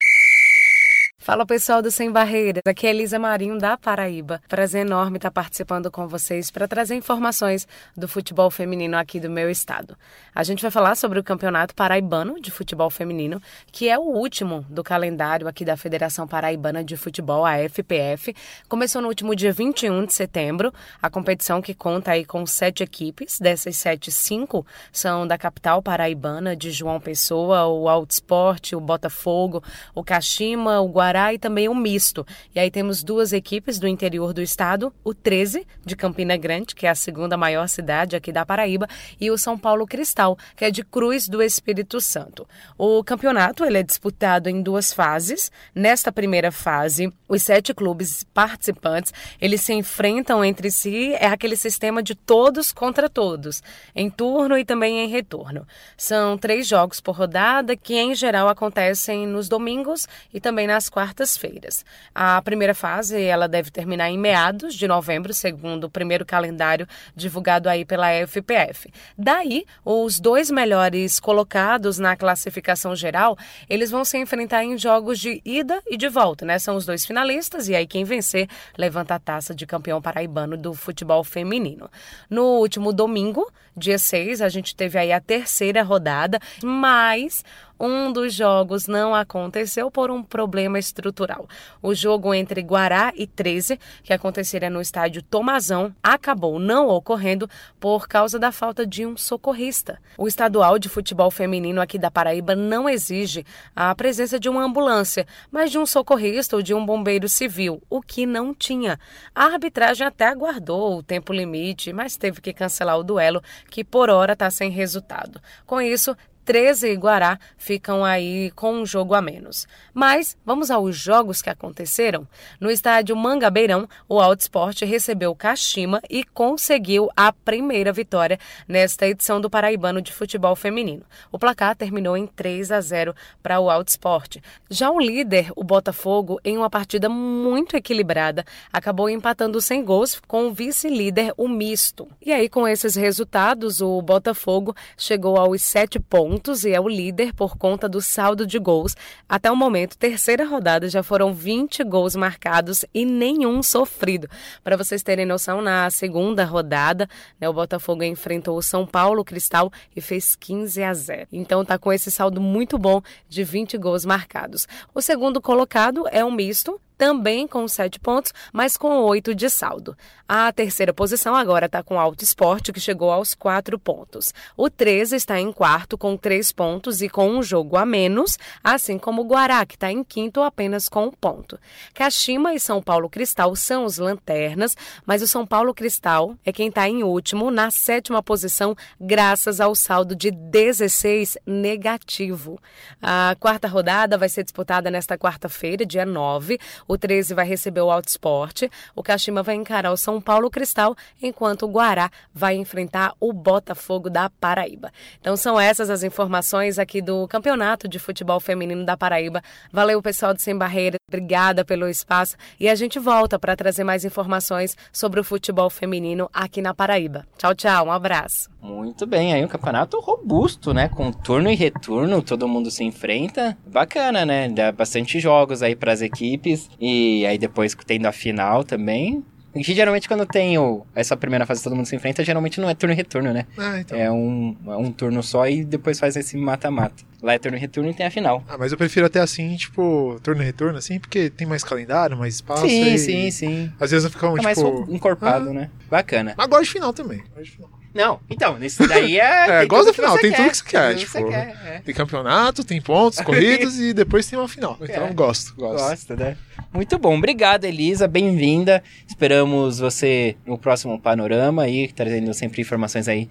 [1.23, 4.41] Fala pessoal do Sem Barreiras, aqui é Elisa Marinho da Paraíba.
[4.49, 9.49] Prazer enorme estar participando com vocês para trazer informações do futebol feminino aqui do meu
[9.49, 9.95] estado.
[10.35, 14.65] A gente vai falar sobre o Campeonato Paraibano de Futebol Feminino, que é o último
[14.69, 18.35] do calendário aqui da Federação Paraibana de Futebol, a FPF.
[18.67, 23.39] Começou no último dia 21 de setembro, a competição que conta aí com sete equipes,
[23.39, 29.63] dessas sete, cinco são da capital paraibana, de João Pessoa, o Alto Esporte, o Botafogo,
[29.95, 32.25] o Caxima, o Guará e também o Misto.
[32.55, 36.87] E aí temos duas equipes do interior do estado, o 13, de Campina Grande, que
[36.87, 38.87] é a segunda maior cidade aqui da Paraíba,
[39.21, 42.47] e o São Paulo Cristal, que é de Cruz do Espírito Santo.
[42.77, 45.51] O campeonato ele é disputado em duas fases.
[45.75, 52.01] Nesta primeira fase, os sete clubes participantes, eles se enfrentam entre si, é aquele sistema
[52.01, 53.61] de todos contra todos,
[53.95, 55.67] em turno e também em retorno.
[55.95, 61.85] São três jogos por rodada, que em geral acontecem nos domingos e também nas quartas-feiras.
[62.15, 67.67] A primeira fase, ela deve terminar em meados de novembro, segundo o primeiro calendário divulgado
[67.67, 68.89] aí pela FPF.
[69.17, 73.37] Daí, os dois melhores colocados na classificação geral,
[73.69, 76.57] eles vão se enfrentar em jogos de ida e de volta, né?
[76.57, 80.73] São os dois finalistas e aí quem vencer levanta a taça de campeão paraibano do
[80.73, 81.89] futebol feminino.
[82.29, 87.43] No último domingo, dia 6, a gente teve aí a terceira rodada, mas
[87.79, 91.47] um dos jogos não aconteceu por um problema estrutural.
[91.81, 98.07] O jogo entre Guará e 13, que aconteceria no estádio Tomazão, acabou não ocorrendo por
[98.07, 99.99] causa da falta de um socorrista.
[100.17, 105.27] O estadual de futebol feminino aqui da Paraíba não exige a presença de uma ambulância,
[105.51, 108.99] mas de um socorrista ou de um bombeiro civil, o que não tinha.
[109.33, 114.09] A arbitragem até aguardou o tempo limite, mas teve que cancelar o duelo, que por
[114.09, 115.41] hora está sem resultado.
[115.65, 119.67] Com isso, 13 e Guará ficam aí com um jogo a menos.
[119.93, 122.27] Mas vamos aos jogos que aconteceram.
[122.59, 129.39] No estádio Mangabeirão, o Alto Esporte recebeu Kashima e conseguiu a primeira vitória nesta edição
[129.39, 131.05] do Paraibano de Futebol Feminino.
[131.31, 134.43] O placar terminou em 3 a 0 para o Alto Esporte.
[134.69, 140.47] Já o líder, o Botafogo, em uma partida muito equilibrada, acabou empatando sem gols com
[140.47, 142.07] o vice-líder, o Misto.
[142.21, 146.87] E aí, com esses resultados, o Botafogo chegou aos sete pontos pontos e é o
[146.87, 148.95] líder por conta do saldo de gols.
[149.29, 154.27] Até o momento, terceira rodada, já foram 20 gols marcados e nenhum sofrido.
[154.63, 157.07] Para vocês terem noção, na segunda rodada,
[157.39, 161.27] né, o Botafogo enfrentou o São Paulo Cristal e fez 15 a 0.
[161.31, 164.67] Então tá com esse saldo muito bom de 20 gols marcados.
[164.91, 169.95] O segundo colocado é um misto, também com 7 pontos, mas com 8 de saldo.
[170.27, 174.33] A terceira posição agora está com o Alto Esporte, que chegou aos 4 pontos.
[174.55, 178.97] O 13 está em quarto com 3 pontos e com um jogo a menos, assim
[178.97, 181.59] como o Guará, que está em quinto apenas com um ponto.
[181.93, 184.75] Caxima e São Paulo Cristal são os lanternas,
[185.05, 189.75] mas o São Paulo Cristal é quem está em último, na sétima posição, graças ao
[189.75, 192.59] saldo de 16 negativo.
[193.01, 196.59] A quarta rodada vai ser disputada nesta quarta-feira, dia 9.
[196.87, 200.95] O 13 vai receber o Alto Esporte, o Kashima vai encarar o São Paulo Cristal,
[201.21, 204.91] enquanto o Guará vai enfrentar o Botafogo da Paraíba.
[205.19, 209.41] Então são essas as informações aqui do Campeonato de Futebol Feminino da Paraíba.
[209.71, 214.05] Valeu, pessoal do Sem Barreira, obrigada pelo espaço e a gente volta para trazer mais
[214.05, 217.25] informações sobre o futebol feminino aqui na Paraíba.
[217.37, 218.49] Tchau, tchau, um abraço.
[218.61, 220.87] Muito bem, aí um campeonato robusto, né?
[220.87, 223.57] Com turno e retorno, todo mundo se enfrenta.
[223.67, 224.47] Bacana, né?
[224.47, 229.23] Dá bastante jogos aí para as equipes e aí depois tendo a final também.
[229.55, 232.73] E geralmente quando tem o, essa primeira fase todo mundo se enfrenta, geralmente não é
[232.73, 233.45] turno e retorno, né?
[233.57, 233.97] Ah, então.
[233.97, 237.03] É um, é um turno só e depois faz esse mata-mata.
[237.21, 238.43] Lá é turno e retorno e tem a final.
[238.47, 242.17] Ah, mas eu prefiro até assim, tipo, turno e retorno, assim, porque tem mais calendário,
[242.17, 242.67] mais espaço.
[242.67, 242.97] sim, e...
[242.97, 243.71] sim, sim.
[243.79, 244.79] Às vezes fica um, Fica tipo...
[244.79, 245.53] mais encorpado, ah.
[245.53, 245.69] né?
[245.89, 246.33] Bacana.
[246.35, 247.19] Mas gosto de final também.
[247.19, 247.82] Gosto de final.
[247.93, 249.61] Não, então, nesse daí é.
[249.63, 251.79] É, gosta do final, tem tudo que você quer, tudo que tipo, você quer, é.
[251.85, 254.77] Tem campeonato, tem pontos, corridas e depois tem uma final.
[254.81, 255.13] Então É.
[255.13, 255.83] gosto, gosto.
[255.87, 256.37] Gosta, né?
[256.73, 257.17] Muito bom.
[257.17, 258.07] Obrigado, Elisa.
[258.07, 258.83] Bem-vinda.
[259.07, 263.29] Esperamos você no próximo panorama aí, trazendo sempre informações aí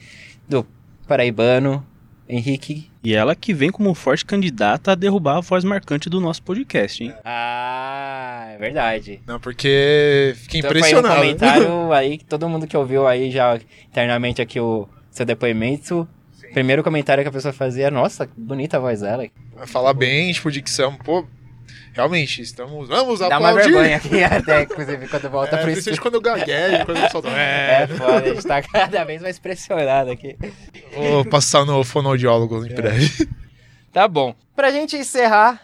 [0.48, 0.64] do
[1.09, 1.85] Paraibano.
[2.29, 2.90] Henrique.
[3.05, 7.03] E ela que vem como forte candidata a derrubar a voz marcante do nosso podcast,
[7.03, 7.12] hein?
[7.25, 7.82] Ah,
[8.62, 9.20] verdade.
[9.27, 11.20] Não, porque fiquei Então foi um impressionado.
[11.20, 16.09] comentário aí que todo mundo que ouviu aí já internamente aqui o seu depoimento.
[16.53, 19.27] Primeiro comentário que a pessoa fazia, nossa, que bonita a voz dela.
[19.66, 21.27] Falar bem, tipo, dicção, pô,
[21.94, 23.70] realmente, estamos, vamos Dá uma aplaudir.
[23.72, 26.03] vergonha aqui até, inclusive, quando volta É, pro estúdio.
[26.03, 27.29] quando eu gaguejo, quando eu solto.
[27.29, 30.37] É É, foda, a gente tá cada vez mais pressionado aqui.
[30.94, 32.68] vou passar no fonoaudiólogo É.
[32.68, 33.29] em breve.
[33.90, 34.35] Tá bom.
[34.55, 35.59] Pra gente encerrar,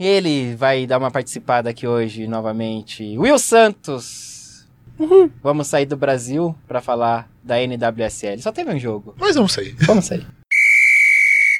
[0.00, 3.18] ele vai dar uma participada aqui hoje novamente.
[3.18, 4.66] Will Santos.
[5.42, 8.40] Vamos sair do Brasil pra falar da NWSL.
[8.40, 9.14] Só teve um jogo.
[9.18, 9.76] Mas vamos sair.
[9.80, 10.26] Vamos sair.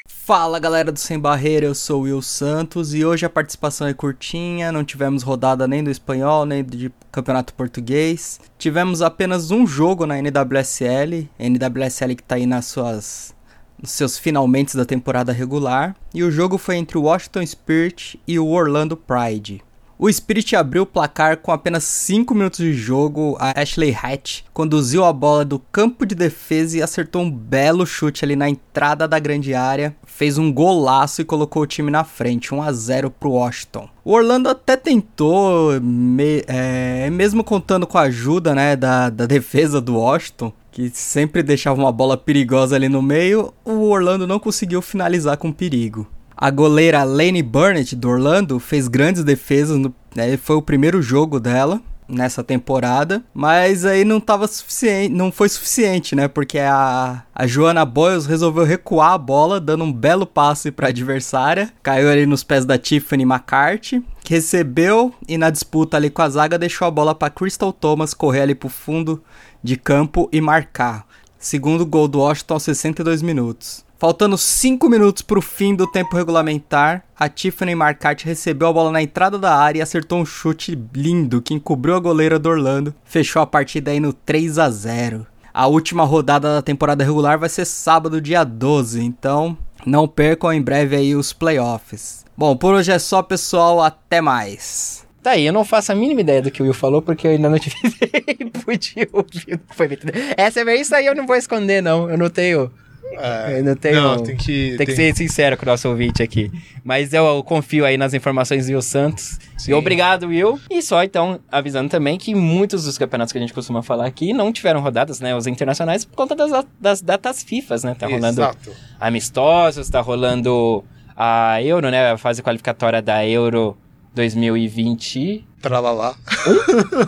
[0.07, 3.93] Fala galera do Sem Barreira, eu sou o Will Santos e hoje a participação é
[3.93, 8.39] curtinha, não tivemos rodada nem do espanhol, nem de campeonato português.
[8.57, 13.35] Tivemos apenas um jogo na NWSL, NWSL que tá aí nas suas
[13.81, 18.37] nos seus finalmente da temporada regular, e o jogo foi entre o Washington Spirit e
[18.37, 19.61] o Orlando Pride.
[20.03, 23.37] O Spirit abriu o placar com apenas 5 minutos de jogo.
[23.39, 28.25] A Ashley Hatch conduziu a bola do campo de defesa e acertou um belo chute
[28.25, 29.95] ali na entrada da grande área.
[30.07, 33.87] Fez um golaço e colocou o time na frente, 1 a 0 pro Washington.
[34.03, 39.79] O Orlando até tentou, me- é, mesmo contando com a ajuda né, da, da defesa
[39.79, 44.81] do Washington, que sempre deixava uma bola perigosa ali no meio, o Orlando não conseguiu
[44.81, 46.07] finalizar com perigo.
[46.35, 51.39] A goleira Lane Burnett do Orlando fez grandes defesas, no, né, foi o primeiro jogo
[51.39, 51.81] dela
[52.11, 56.27] nessa temporada, mas aí não tava suficiente, não foi suficiente, né?
[56.27, 60.89] Porque a, a Joana Boyles resolveu recuar a bola, dando um belo passe para a
[60.89, 66.21] adversária, caiu ali nos pés da Tiffany McCarthy, que recebeu e na disputa ali com
[66.21, 69.23] a zaga deixou a bola para Crystal Thomas correr ali pro fundo
[69.63, 71.05] de campo e marcar.
[71.37, 73.83] Segundo gol do Washington aos 62 minutos.
[73.97, 78.91] Faltando 5 minutos para o fim do tempo regulamentar, a Tiffany Marcati recebeu a bola
[78.91, 82.95] na entrada da área e acertou um chute lindo que encobriu a goleira do Orlando.
[83.05, 85.27] Fechou a partida aí no 3 a 0.
[85.53, 90.61] A última rodada da temporada regular vai ser sábado, dia 12, então não percam em
[90.61, 92.25] breve aí os playoffs.
[92.35, 93.83] Bom, por hoje é só, pessoal.
[93.83, 95.05] Até mais.
[95.21, 97.31] Tá aí, eu não faço a mínima ideia do que o Will falou, porque eu
[97.31, 100.07] ainda não tive ouvir o que foi dito.
[100.35, 102.09] Essa é isso aí eu não vou esconder, não.
[102.09, 102.71] Eu não tenho.
[103.13, 104.01] É, Eu não tenho.
[104.01, 104.75] Não, tem que.
[104.77, 106.49] Tem que ser sincero com o nosso ouvinte aqui.
[106.83, 109.37] Mas eu confio aí nas informações do Will Santos.
[109.57, 109.71] Sim.
[109.71, 110.59] E obrigado, Will.
[110.69, 114.33] E só então, avisando também que muitos dos campeonatos que a gente costuma falar aqui
[114.33, 115.35] não tiveram rodadas, né?
[115.35, 117.95] Os internacionais, por conta das, das datas FIFAs, né?
[117.97, 118.71] Tá rolando Exato.
[118.99, 120.83] amistosos, tá rolando
[121.15, 122.11] a Euro, né?
[122.11, 123.77] A fase qualificatória da Euro
[124.13, 125.45] 2020.
[125.61, 126.15] Tralalá.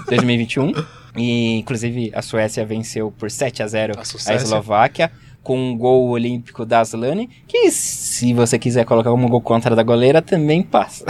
[0.10, 0.72] 2021.
[1.16, 4.36] E, inclusive, a Suécia venceu por 7 a 0 A a.
[4.36, 5.12] Eslováquia,
[5.44, 9.84] com um gol olímpico da Aslane, que se você quiser colocar um gol contra da
[9.84, 11.06] goleira, também passa.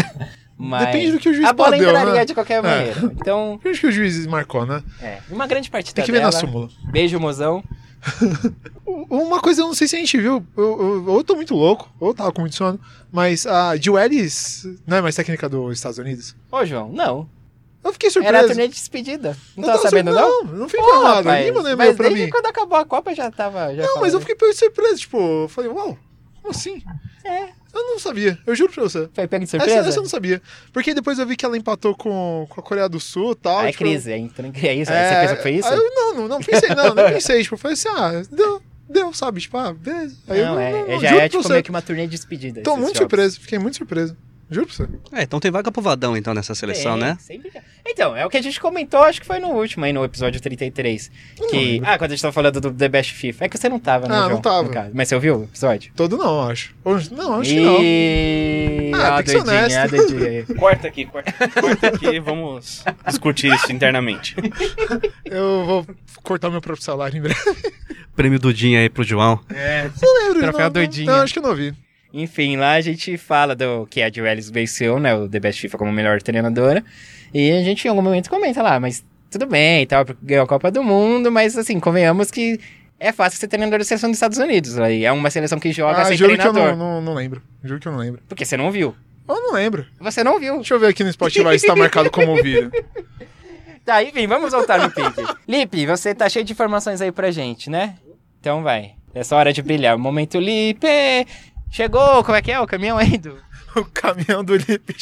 [0.58, 2.26] Mas Depende do que o juiz a bola deu, entraria né?
[2.26, 2.62] de qualquer É.
[2.62, 3.00] maneira.
[3.20, 4.84] Então, Acho que o juiz marcou, né?
[5.02, 6.40] é, uma grande partida Tem que ver na dela.
[6.40, 6.70] súmula.
[6.92, 7.64] Beijo, mozão.
[8.86, 11.56] Uma coisa eu não sei se a gente viu, eu, eu, ou eu tô muito
[11.56, 12.80] louco, ou eu tava com muito sono,
[13.12, 16.36] mas a Jill Ellis não é mais técnica dos Estados Unidos?
[16.52, 17.30] Ô, João, não.
[17.84, 18.46] Eu fiquei Era surpreso.
[18.46, 19.38] a turnê de despedida.
[19.58, 20.44] Não tava tava sabendo, sur- não?
[20.46, 21.16] Não, não fui Pô, informado.
[21.28, 22.30] rapaz, Ninguém mandou mas pra desde mim.
[22.32, 23.76] quando acabou a Copa já tava...
[23.76, 25.98] Já Não, mas eu fiquei surpreso, tipo, eu falei, uau,
[26.42, 26.82] como assim?
[27.26, 27.50] É.
[27.74, 29.10] Eu não sabia, eu juro pra você.
[29.14, 29.90] Foi pego de Essa, surpresa?
[29.90, 30.42] essa eu não sabia.
[30.72, 33.60] Porque depois eu vi que ela empatou com, com a Coreia do Sul e tal.
[33.60, 34.18] Ah, é tipo, crise, é.
[34.62, 34.92] É isso?
[34.92, 35.68] é, Você pensou que foi isso?
[35.68, 37.42] eu, não, não, não pensei, não, não pensei.
[37.42, 39.42] Tipo, eu falei assim, ah, deu, deu, sabe?
[39.42, 40.16] Tipo, ah, beleza.
[40.28, 41.50] Aí não, eu, é, não, é, não, já é tipo você.
[41.54, 42.62] meio que uma turnê de despedida.
[42.62, 42.98] Tô muito jogos.
[43.00, 44.16] surpreso, fiquei muito surpreso.
[44.54, 44.88] Juro pra você.
[45.12, 47.18] É, então tem vaga pro Vadão, então, nessa seleção, Tem, né?
[47.20, 47.52] sempre.
[47.86, 50.40] Então, é o que a gente comentou, acho que foi no último aí, no episódio
[50.40, 51.12] 33.
[51.50, 51.82] Que.
[51.84, 53.46] Ah, quando a gente tava falando do The Best FIFA.
[53.46, 54.42] É que você não tava, né, Ah, não João?
[54.42, 54.64] tava.
[54.64, 54.92] no caso.
[54.94, 55.92] Mas você ouviu o episódio?
[55.96, 56.74] Todo não, acho.
[57.12, 57.78] Não, acho que não.
[57.82, 58.92] E...
[58.96, 59.96] Ah, a tem que ser doidinha, honesto.
[59.96, 60.44] doidinha aí.
[60.56, 64.36] Corta aqui, corta, corta aqui, vamos discutir isso internamente.
[65.26, 65.88] Eu vou
[66.24, 67.40] cortar meu próprio salário em breve.
[68.16, 69.40] Prêmio Dudinha aí pro João.
[70.02, 70.40] Não lembro.
[70.42, 71.12] Troféu não, doidinha.
[71.12, 71.74] Não, acho que eu não ouvi.
[72.14, 75.16] Enfim, lá a gente fala do que a Joelis venceu, né?
[75.16, 76.84] O The Best FIFA como melhor treinadora.
[77.34, 80.44] E a gente em algum momento comenta lá, mas tudo bem e tal, porque ganhou
[80.44, 82.60] a Copa do Mundo, mas assim, convenhamos que
[83.00, 84.78] é fácil ser treinador da seleção dos Estados Unidos.
[84.78, 86.78] Aí é uma seleção que joga Ah, sem juro que eu treinador.
[86.78, 87.42] não, não, não lembro.
[87.64, 88.22] Juro que eu não lembro.
[88.30, 88.96] Porque você não viu.
[89.28, 89.86] Eu não lembro.
[90.00, 90.58] Você não viu.
[90.58, 92.72] Deixa eu ver aqui no Spotify se tá marcado como ouvido.
[93.86, 95.22] Tá, enfim, vamos voltar no pique.
[95.46, 97.96] Lipe, você tá cheio de informações aí pra gente, né?
[98.40, 98.94] Então vai.
[99.14, 99.98] Essa hora de brilhar.
[99.98, 100.88] Momento Lipe!
[101.74, 102.24] Chegou!
[102.24, 103.36] Como é que é o caminhão aí do...
[103.76, 104.96] O caminhão do Lipe.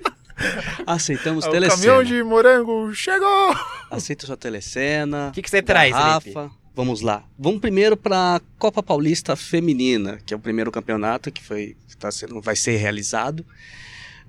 [0.86, 1.76] Aceitamos O telecena.
[1.76, 3.54] caminhão de morango chegou!
[3.90, 5.28] Aceita sua telecena.
[5.28, 6.32] O que, que você traz, Lipe?
[6.32, 6.50] Rafa.
[6.74, 7.22] Vamos lá.
[7.38, 12.40] Vamos primeiro para Copa Paulista Feminina, que é o primeiro campeonato que foi, tá sendo,
[12.40, 13.44] vai ser realizado.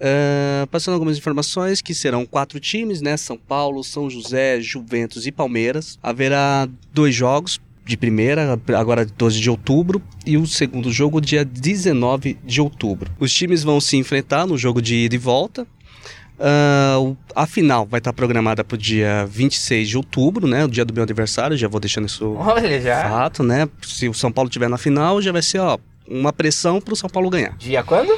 [0.01, 3.17] Ah, passando algumas informações que serão quatro times, né?
[3.17, 5.99] São Paulo, São José, Juventus e Palmeiras.
[6.01, 12.37] Haverá dois jogos de primeira, agora 12 de outubro, e o segundo jogo dia 19
[12.45, 13.11] de outubro.
[13.19, 15.65] Os times vão se enfrentar no jogo de ida e volta.
[17.01, 20.63] O- a final vai estar programada para o dia 26 de outubro, né?
[20.63, 23.09] O dia do meu aniversário, já vou deixando isso Olha já.
[23.09, 23.67] fato, né?
[23.81, 27.09] Se o São Paulo tiver na final, já vai ser, ó, uma pressão pro São
[27.09, 27.57] Paulo ganhar.
[27.57, 28.17] Dia quando?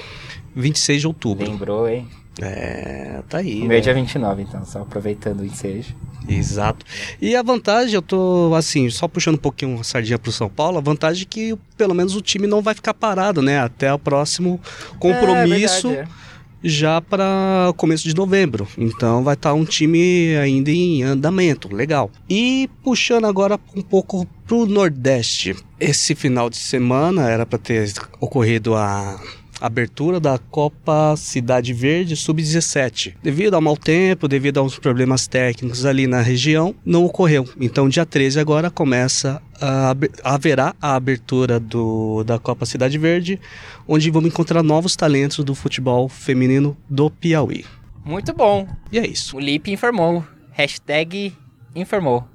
[0.55, 1.49] 26 de outubro.
[1.49, 2.07] Lembrou, hein?
[2.39, 3.58] É, tá aí.
[3.58, 3.78] O meu né?
[3.78, 5.96] é dia 29, então, só aproveitando o ensejo.
[6.28, 6.86] Exato.
[7.22, 10.78] E a vantagem, eu tô assim, só puxando um pouquinho a sardinha pro São Paulo,
[10.78, 13.60] a vantagem é que pelo menos o time não vai ficar parado, né?
[13.60, 14.60] Até o próximo
[15.00, 15.88] compromisso.
[15.88, 16.22] É, verdade,
[16.63, 18.67] já para começo de novembro.
[18.78, 22.12] Então vai estar um time ainda em andamento, legal.
[22.30, 25.56] E puxando agora um pouco pro Nordeste.
[25.80, 29.20] Esse final de semana era para ter ocorrido a
[29.62, 33.13] abertura da Copa Cidade Verde Sub-17.
[33.21, 37.47] Devido ao mau tempo, devido a uns problemas técnicos ali na região, não ocorreu.
[37.60, 43.39] Então dia 13 agora começa a, haverá a abertura do, da Copa Cidade Verde,
[43.88, 47.63] onde vamos encontrar novos talentos do futebol feminino do Piauí.
[48.04, 48.67] Muito bom.
[48.91, 49.38] E é isso.
[49.38, 50.26] O Lipe informou.
[50.52, 51.34] Hashtag
[51.76, 52.28] informou.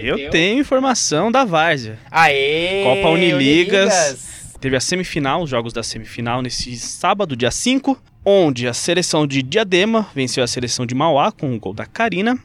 [0.00, 1.98] Eu tenho informação da Várzea.
[2.10, 2.82] Aê!
[2.84, 4.54] Copa Uniligas.
[4.60, 9.42] Teve a semifinal, os jogos da semifinal, nesse sábado, dia 5, onde a seleção de
[9.42, 12.38] Diadema venceu a seleção de Mauá com o gol da Karina.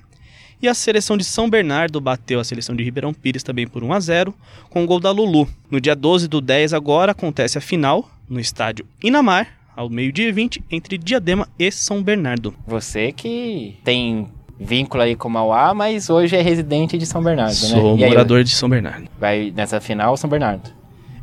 [0.62, 3.94] E a seleção de São Bernardo bateu a seleção de Ribeirão Pires também por 1
[3.94, 4.34] a 0
[4.70, 5.50] com o gol da Lulu.
[5.70, 10.32] No dia 12 do 10 agora acontece a final no estádio Inamar, ao meio-dia e
[10.32, 12.56] 20, entre Diadema e São Bernardo.
[12.66, 17.96] Você que tem vínculo aí com Mauá, mas hoje é residente de São Bernardo, Sou
[17.96, 18.02] né?
[18.02, 19.08] E aí, morador de São Bernardo.
[19.20, 20.70] vai nessa final São Bernardo.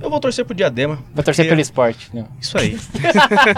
[0.00, 0.98] Eu vou torcer pro Diadema.
[1.14, 2.08] Vou torcer pelo esporte.
[2.14, 2.26] Não.
[2.40, 2.78] Isso aí.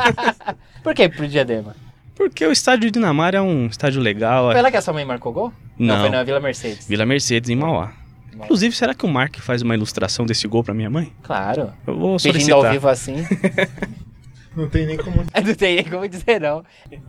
[0.82, 1.76] Por que pro Diadema?
[2.16, 4.50] Porque o estádio de Inamar é um estádio legal.
[4.50, 4.62] Foi É...
[4.62, 5.52] lá que a sua mãe marcou gol?
[5.78, 6.00] Não.
[6.00, 6.86] foi na Vila Mercedes.
[6.86, 7.92] Vila Mercedes, em Mauá.
[8.34, 11.12] Inclusive, será que o Mark faz uma ilustração desse gol pra minha mãe?
[11.22, 11.72] Claro.
[11.86, 12.72] Eu vou Pedindo ao solicitar.
[12.72, 13.16] vivo assim.
[14.56, 15.16] Não tem nem como.
[15.46, 16.62] não tem nem como dizer não.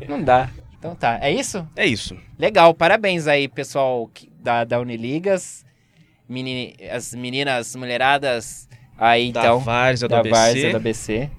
[0.07, 0.49] Não dá.
[0.83, 1.17] Então tá.
[1.21, 1.65] É isso?
[1.77, 2.17] É isso.
[2.37, 2.73] Legal.
[2.73, 5.63] Parabéns aí, pessoal da, da Uniligas.
[6.27, 8.67] Meni- as meninas mulheradas
[8.97, 9.59] aí, Da então.
[9.59, 10.29] Várzea, do da.
[10.29, 11.29] Várzea, da ABC.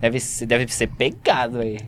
[0.00, 1.78] Deve ser, deve ser pegado aí.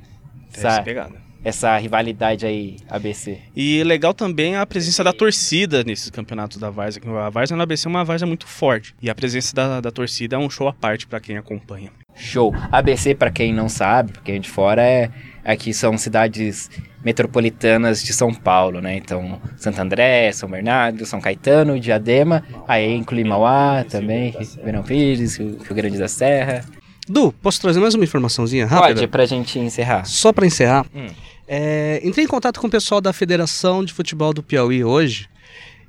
[0.52, 1.14] Deve ser pegada.
[1.44, 3.38] essa rivalidade aí, ABC.
[3.54, 7.86] E legal também a presença da torcida nesses campeonatos da que A Várzea no ABC
[7.86, 8.92] é uma Várzea muito forte.
[9.00, 11.92] E a presença da, da torcida é um show à parte pra quem acompanha.
[12.16, 12.52] Show.
[12.72, 15.10] ABC, pra quem não sabe, pra quem é de fora, é
[15.44, 16.70] aqui são cidades
[17.04, 18.96] metropolitanas de São Paulo, né?
[18.96, 25.58] Então, Santo André, São Bernardo, São Caetano, Diadema, aí inclui Mauá também, Ribeirão Pires, Rio
[25.74, 26.64] Grande da Serra.
[27.06, 28.94] Du, posso trazer mais uma informaçãozinha rápida?
[28.94, 30.04] Pode, pra gente encerrar.
[30.06, 31.06] Só para encerrar, Hum.
[31.46, 35.28] é, entrei em contato com o pessoal da Federação de Futebol do Piauí hoje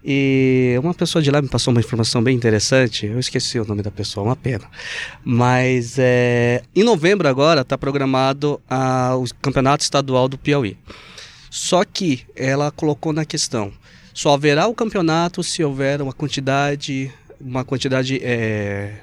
[0.07, 3.07] e uma pessoa de lá me passou uma informação bem interessante.
[3.07, 4.65] Eu esqueci o nome da pessoa, uma pena.
[5.23, 10.77] Mas é, em novembro agora está programado a- o Campeonato Estadual do Piauí.
[11.49, 13.71] Só que ela colocou na questão:
[14.13, 18.93] só haverá o campeonato se houver uma quantidade, uma quantidade é,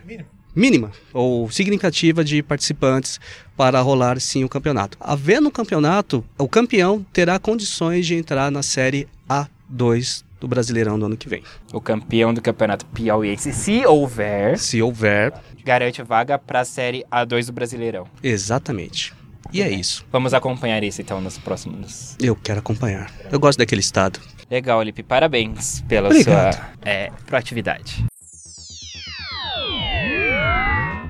[0.55, 3.19] mínima ou significativa de participantes
[3.57, 4.97] para rolar sim o campeonato.
[5.01, 11.07] Havendo o campeonato, o campeão terá condições de entrar na série A2 do Brasileirão do
[11.07, 11.43] ano que vem.
[11.73, 15.33] O campeão do Campeonato Piauiense, se houver, Se houver,
[15.65, 18.07] garante vaga para a Série A2 do Brasileirão.
[18.23, 19.13] exatamente.
[19.53, 20.05] E é isso.
[20.11, 22.17] Vamos acompanhar isso então nos próximos.
[22.19, 23.11] Eu quero acompanhar.
[23.31, 24.19] Eu gosto daquele estado.
[24.51, 25.03] Legal, Lipe.
[25.03, 26.55] Parabéns pela Obrigado.
[26.55, 28.05] sua é, proatividade.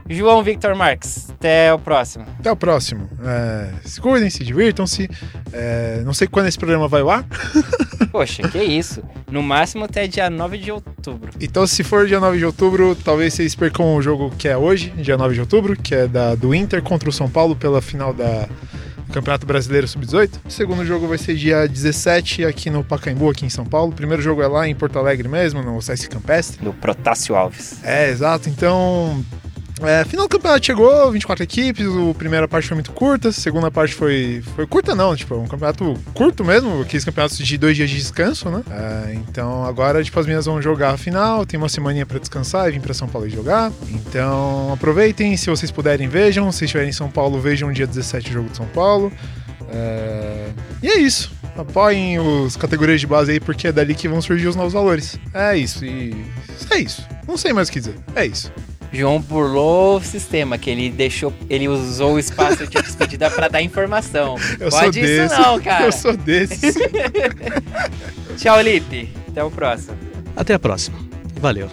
[0.09, 2.27] João Victor Marques, até o próximo.
[2.39, 3.09] Até o próximo.
[3.25, 5.09] É, se cuidem, se divirtam-se.
[5.53, 7.25] É, não sei quando esse programa vai lá.
[8.11, 9.03] Poxa, que isso.
[9.31, 11.31] No máximo até dia 9 de outubro.
[11.41, 14.91] Então, se for dia 9 de outubro, talvez vocês percam o jogo que é hoje,
[14.91, 18.13] dia 9 de outubro, que é da, do Inter contra o São Paulo pela final
[18.13, 18.49] da
[19.07, 20.41] do Campeonato Brasileiro Sub-18.
[20.47, 23.93] O segundo jogo vai ser dia 17 aqui no Pacaembu, aqui em São Paulo.
[23.93, 26.65] O primeiro jogo é lá em Porto Alegre mesmo, no Sesc Campestre.
[26.65, 27.85] Do Protássio Alves.
[27.85, 28.49] É, exato.
[28.49, 29.23] Então,
[29.87, 33.71] é, final do campeonato chegou, 24 equipes, a primeira parte foi muito curta, a segunda
[33.71, 37.91] parte foi, foi curta não, tipo, um campeonato curto mesmo, aqueles campeonatos de dois dias
[37.91, 38.63] de descanso, né?
[38.71, 42.69] É, então agora, tipo, as meninas vão jogar a final, tem uma semaninha pra descansar
[42.69, 43.73] e vir pra São Paulo jogar.
[43.89, 46.51] Então aproveitem, se vocês puderem, vejam.
[46.53, 49.13] Se estiverem em São Paulo, vejam dia 17 o jogo de São Paulo.
[49.71, 50.51] É,
[50.83, 51.33] E é isso.
[51.57, 55.19] Apoiem os categorias de base aí, porque é dali que vão surgir os novos valores.
[55.35, 56.25] É isso, e.
[56.71, 57.07] É isso.
[57.29, 57.95] Não sei mais o que dizer.
[58.15, 58.51] É isso.
[58.93, 61.33] João burlou o sistema, que ele deixou.
[61.49, 64.37] Ele usou o espaço de despedida pra dar informação.
[64.61, 65.25] Eu sou Pode desse.
[65.35, 65.85] isso não, cara.
[65.87, 66.75] Eu sou desses.
[68.37, 69.09] Tchau, Lipe.
[69.29, 69.97] Até o próximo.
[70.37, 70.99] Até a próxima.
[71.41, 71.69] Valeu.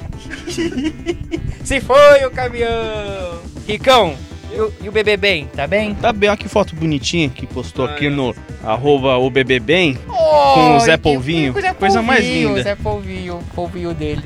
[1.63, 3.39] Se foi o caminhão!
[3.67, 4.15] Ricão,
[4.51, 5.45] e o, e o bebê bem?
[5.55, 5.93] Tá bem?
[5.95, 9.95] Tá bem, olha que foto bonitinha que postou aqui no arroba o bebê bem.
[10.07, 11.53] Oh, o Zé que- Polvinho.
[11.53, 12.59] com o Zé Coisa mais Polvinho, linda.
[12.59, 14.23] O Zé Polvinho, o polvinho dele.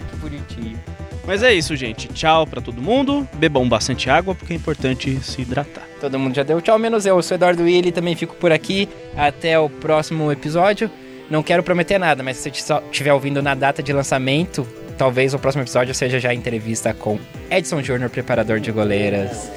[1.25, 2.07] Mas é isso, gente.
[2.09, 3.27] Tchau pra todo mundo.
[3.35, 5.83] Bebam bastante água porque é importante se hidratar.
[5.99, 7.15] Todo mundo já deu tchau, menos eu.
[7.15, 8.89] Eu sou Eduardo Willi, também fico por aqui.
[9.15, 10.91] Até o próximo episódio.
[11.29, 14.67] Não quero prometer nada, mas se você estiver ouvindo na data de lançamento,
[14.97, 17.17] talvez o próximo episódio seja já a entrevista com
[17.49, 19.49] Edson Júnior, preparador de goleiras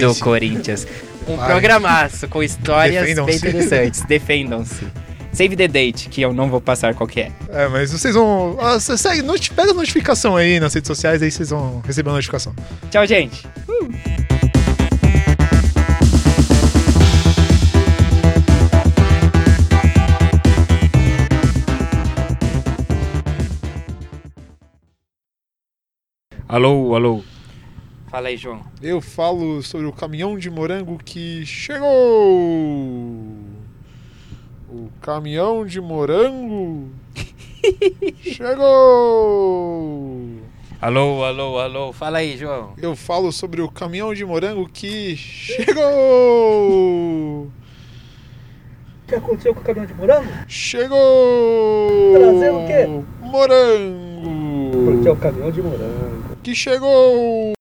[0.00, 0.14] do.
[0.16, 0.86] Corinthians.
[1.28, 4.02] Um programaço com histórias bem interessantes.
[4.02, 4.86] Defendam-se.
[5.32, 7.32] Save the date, que eu não vou passar qual que é.
[7.48, 8.58] É, mas vocês vão.
[8.60, 12.12] Ah, segue, noti- pega a notificação aí nas redes sociais, aí vocês vão receber a
[12.12, 12.54] notificação.
[12.90, 13.42] Tchau, gente.
[26.48, 27.22] Alô, alô.
[28.10, 28.62] Fala aí, João.
[28.82, 31.88] Eu falo sobre o caminhão de morango que chegou!
[34.72, 36.88] O caminhão de morango
[38.22, 38.62] chegou!
[40.80, 41.92] Alô, alô, alô.
[41.92, 42.72] Fala aí, João.
[42.80, 45.82] Eu falo sobre o caminhão de morango que chegou!
[47.44, 47.52] O
[49.06, 50.32] que aconteceu com o caminhão de morango?
[50.48, 52.14] Chegou!
[52.14, 52.86] Trazer o quê?
[53.20, 54.84] Morango!
[54.86, 56.36] Porque é o caminhão de morango.
[56.42, 57.52] Que chegou!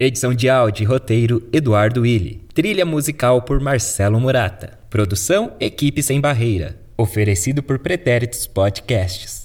[0.00, 2.49] Edição de áudio e roteiro Eduardo Willi.
[2.60, 4.78] Trilha musical por Marcelo Murata.
[4.90, 6.78] Produção Equipe Sem Barreira.
[6.94, 9.39] Oferecido por Pretéritos Podcasts.